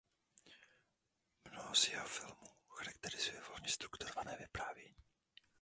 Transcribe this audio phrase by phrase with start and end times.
[1.51, 4.95] Mnoho z jeho filmů charakterizuje volně strukturované vyprávění.